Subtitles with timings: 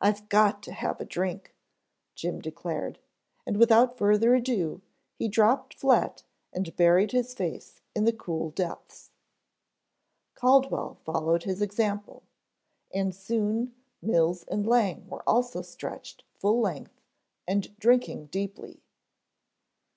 [0.00, 1.54] "I've got to have a drink,"
[2.16, 2.98] Jim declared,
[3.46, 4.82] and without further ado,
[5.14, 9.12] he dropped flat and buried his face in the cool depths.
[10.34, 12.24] Caldwell followed his example,
[12.92, 13.72] and soon
[14.02, 17.00] Mills and Lang were also stretched full length
[17.46, 18.82] and drinking deeply.